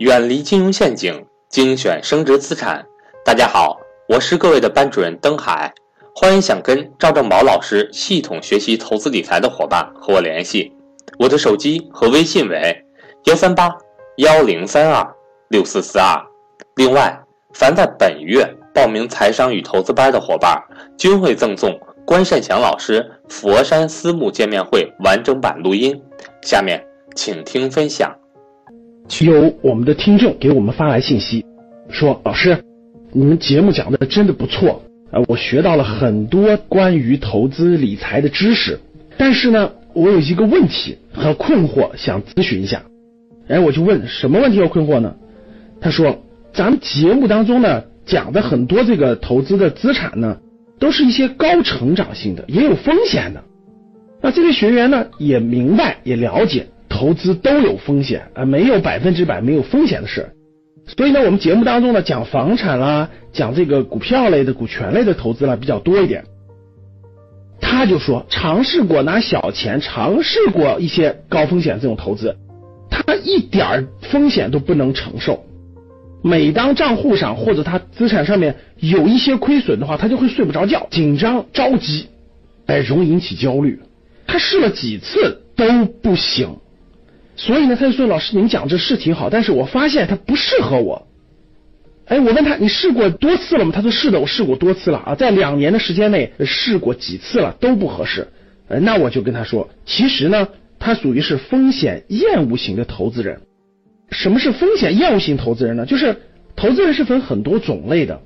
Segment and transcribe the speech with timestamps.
[0.00, 2.82] 远离金融陷阱，精选升值资产。
[3.22, 3.78] 大家好，
[4.08, 5.70] 我是各位的班主任登海，
[6.14, 10.72] 欢迎想跟赵正宝老师系统学习投资理财的伙伴和我联系，
[11.18, 12.82] 我的手机和微信为
[13.24, 13.70] 幺三八
[14.16, 15.06] 幺零三二
[15.50, 16.18] 六四四二。
[16.76, 17.22] 另外，
[17.52, 18.42] 凡在本月
[18.72, 20.58] 报名财商与投资班的伙伴，
[20.96, 26.02] 均会赠送关善祥老师佛山私募见面会完整版录音。
[26.40, 26.82] 下面
[27.14, 28.10] 请听分享。
[29.18, 31.44] 有我们的听众给我们发来信息，
[31.90, 32.56] 说老师，
[33.12, 38.78] 你们节目讲的真的不错啊，我学到了很多关于投资理财的知识。
[39.18, 42.82] 但是呢，我有一个问题和困惑，想咨询一下。
[43.48, 45.16] 哎，我就问什么问题和困惑呢？
[45.80, 50.38] 他说，咱们节目当中呢讲的很多这个投资的资产呢，
[50.78, 53.42] 都是一些高成长性的，也有风险的。
[54.22, 56.68] 那这位学员呢也明白也了解。
[57.00, 60.32] 投资都有风险啊，没有百分之百没有风险的事。
[60.86, 66.24] 所以呢，我们节目当中呢讲房产啦，讲这个股票类的、股权类的投资啦比较多一点。
[67.58, 72.36] 他就说尝试过拿小钱，尝试过一些高风险这种投资，
[72.90, 75.46] 他一点风险都不能承受。
[76.22, 82.08] 每当账户上或者他资产上面有一些亏损的话，他就会睡不着觉，紧张着急，
[82.66, 83.80] 哎，容易引起焦虑。
[84.26, 86.56] 他试了几次都不行。
[87.40, 91.06] 所以呢，他就说：“老师，您讲这是挺好，但是我发现它不适合我。”
[92.04, 98.28] 哎，我问他：“你试过多次了吗？”他说：“是的，我试过多次了啊，在两年的时间内试过几次了，都不合适。”，
[98.82, 103.40] 那我就跟他说：“其实呢，他属于是风险厌恶型的投资人。
[104.10, 105.86] 什么是风险厌恶型投资人呢？
[105.86, 106.16] 就是
[106.56, 108.20] 投资人是分很多种类的，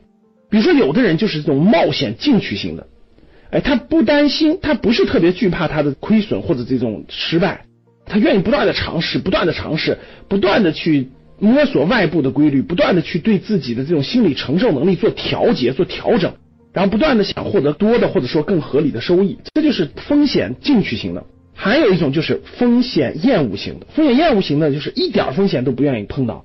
[0.51, 2.89] 比如说有的人就是这种冒险进取型的，
[3.51, 7.67] 哎，他不担心，他不是特别惧怕他的亏损或者这种失败。”
[8.07, 16.35] 他愿意不断的尝试，不断的尝试，不断的去摸索外部的规律，不断的去对自己的这种心理承受能力做调节、做调整，
[16.73, 21.25] 然后不断的想获得多的或者说更合理的收益，这就是风险进取型的。
[21.57, 26.45] 还有一种就是风险厌恶型的，风险厌恶型的就是一点风险都不愿意碰到。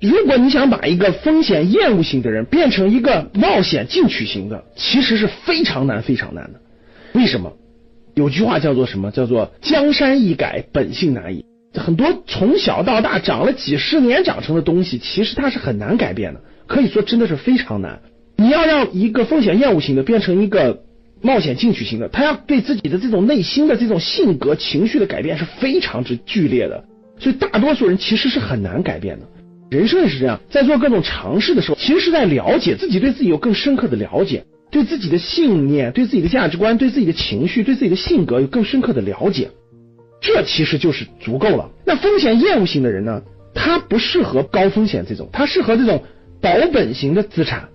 [0.00, 6.60] 如果你想把一个风险厌恶型的人变成一个冒险进取型的，其实是非常难、非常难的。
[7.12, 7.52] 为什么？
[8.20, 9.10] 有句话叫做什么？
[9.10, 11.46] 叫做江山易改，本性难移。
[11.72, 16.40] 很多从小到大长了几十年长成的东西，其实它是很难改变的。
[16.66, 18.00] 可以说真的是非常难。
[18.36, 20.82] 你要让一个风险厌恶型的变成一个
[21.22, 26.84] 冒险进取型的，他要对自己的这种内心的这种性格情绪的改变是非常之剧烈的。
[27.18, 29.26] 所以大多数人其实是很难改变的。
[29.70, 34.44] 人生也是这样，在做各种尝试的时候，其实是在了解自己，对自己有更深刻的了解。
[34.72, 39.50] 对自己的信念、对自己的价值观、对自己的情绪、对自己的性格有更深刻的了解，
[40.20, 41.70] 这其实就是足够了。
[41.84, 43.22] 那风险厌恶型的人呢？
[43.52, 46.04] 他不适合高风险这种，他适合这种
[46.40, 47.68] 保本型的资产。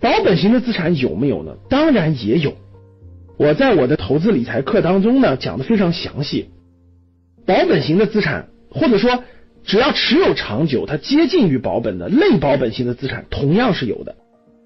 [0.00, 1.52] 保本型的资产有没有呢？
[1.68, 2.54] 当然也有。
[3.38, 6.48] 我在我的投资理财课当中呢讲的非常详细。
[7.46, 9.22] 保本型的资产，或者说
[9.64, 14.16] 只要持有长久，它接近于保本的类保本型的资产，同样是有的。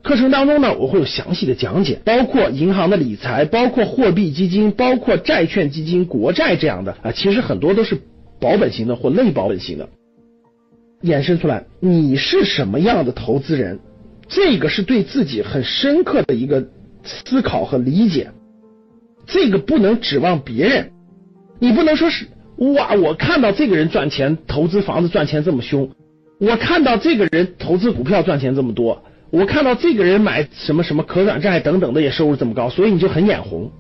[0.03, 7.99] 课程当中呢，我会有详细的讲解，包括银行的理财，包括货币基金，包括债券基金、国债这样的啊，其实很多都是
[8.39, 9.89] 保本型的或类保本型的。
[11.03, 13.81] 衍生出来，你是什么样的投资人？
[14.29, 16.67] 这个是对自己很深刻的一个
[17.03, 18.31] 思考和理解。
[19.27, 20.93] 这个不能指望别人，
[21.59, 22.27] 你不能说是
[22.57, 25.91] 哇，我看到这个人赚钱，投资房子赚钱这么凶，
[26.39, 29.03] 我看到这个人投资股票赚钱这么多。
[29.31, 33.73] 我看到这个人买什么什么可转债等等的也收入这么高，所以你就很眼红，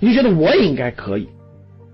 [0.00, 1.28] 你就觉得我也应该可以。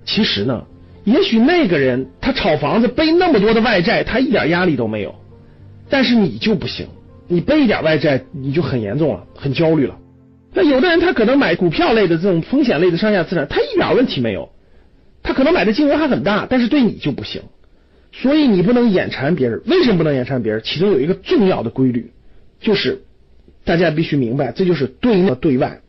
[0.06, 0.65] 其实呢，
[1.04, 5.14] 也许那个人他炒房子背那么多的外债，他一点压力都没有，
[5.91, 6.87] 但是你就不行，
[7.28, 9.99] 你背一点外债你就很严重了，很焦虑了。
[10.54, 14.49] 那有的人他可能买股票类的这种风险类的上下资产，他一点问题没有，
[15.22, 17.42] 他可能买的金额还很大，但是对你就不行。
[18.12, 20.62] 所以你不能眼馋别人，为什么不能眼馋别人？
[20.64, 22.10] 其中有一个重要的规律。
[22.60, 23.02] 就是
[23.64, 25.80] 大家必须明白，这就是对内对外。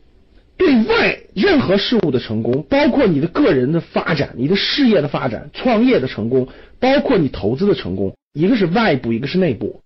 [0.56, 6.48] 对外任何事物的成功，包括你的个人的发展、你的事业的发展、创业的成功，
[6.78, 9.80] 包括你投资的成功，一个是外部，一个是内部。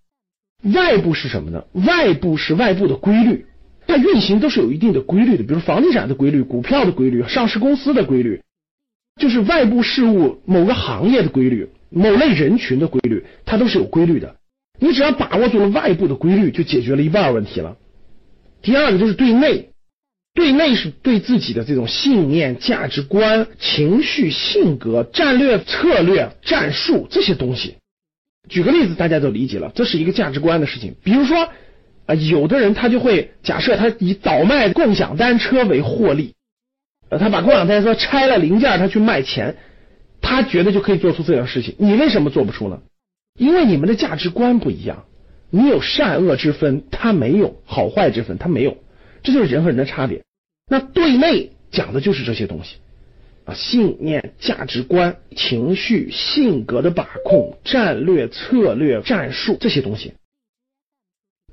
[0.74, 1.64] 外部是什么呢？
[1.72, 3.46] 外部是外部的规律，
[3.86, 8.42] 它运行都是有一定的规律的，比如房地产的规律、股票的规律、上市公司的规律，
[9.18, 14.36] 就是外部事物某个行业的规律、某类人群的规律，它都是有规律的。
[14.80, 17.76] 你只要把握住了外部的规律，就解决了一半问题了。
[18.62, 19.70] 第二个就是对内，
[20.34, 27.74] 对内是对自己的这种信念、价值观、情绪、性格、战略、策略、战术这些东西，
[28.48, 30.94] 举个例子，大家都理解了，这是一个价值观的事情。
[31.02, 31.48] 比如说
[32.06, 36.34] 啊，有的人他就会假设他以倒卖共享单车为获利，
[37.08, 39.56] 呃，他把共享单车拆了零件，他去卖钱，
[40.20, 41.74] 他觉得就可以做出这样事情。
[41.78, 42.80] 你为什么做不出呢？
[43.38, 45.04] 因为你们的价值观不一样，
[45.50, 48.76] 你有善恶之分，他没有好坏之分，他没有，
[49.22, 50.22] 这就是人和人的差别。
[50.68, 52.76] 那对内讲的就是这些东西。
[53.44, 60.12] 啊，信念、价值观、情绪、性格的把控、战略、策略、战术这些东西，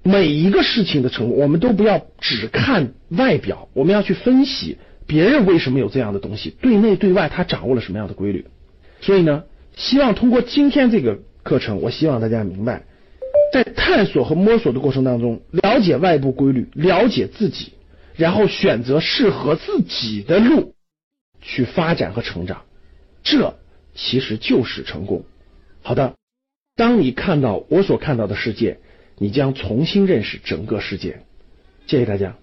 [0.03, 8.45] 每一个事情的成功，我们都不要只看外表，我们要去分析别人为什么有这样的东西，对内对外他掌握了什么样的规律。
[9.01, 9.43] 所以呢，
[9.75, 12.83] 希望通过今天这个课程，我希望大家明白，
[13.53, 17.73] 在探索和摸索的过程当中，了解外部规律，了解自己，
[18.15, 20.73] 然后选择适合自己的路。
[21.47, 22.63] 去发展和成长，
[23.21, 23.55] 这
[23.93, 25.25] 其实就是成功。
[25.83, 26.15] 好的，
[26.75, 28.79] 当你看到我所看到的世界，
[29.19, 31.21] 你将重新认识整个世界。
[31.85, 32.35] 谢谢大家。